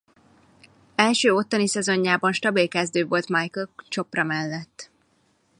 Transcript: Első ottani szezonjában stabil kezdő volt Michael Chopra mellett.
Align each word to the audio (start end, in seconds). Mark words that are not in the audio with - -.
Első 0.95 1.31
ottani 1.33 1.67
szezonjában 1.67 2.31
stabil 2.33 2.67
kezdő 2.67 3.05
volt 3.05 3.27
Michael 3.29 3.69
Chopra 3.89 4.23
mellett. 4.23 4.91